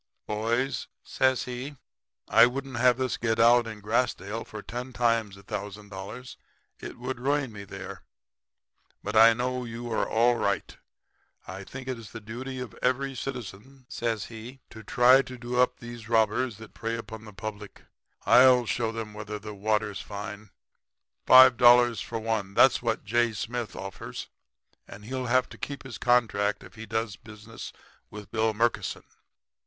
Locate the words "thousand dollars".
5.43-6.37